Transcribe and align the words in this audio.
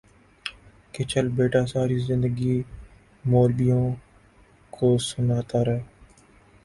کہ 0.93 1.01
چل 1.11 1.25
بیٹا 1.37 1.61
ساری 1.73 1.97
زندگی 2.07 2.55
مولبیوں 3.25 3.85
کو 4.73 4.87
سنتا 5.09 5.59
رہ 5.67 5.79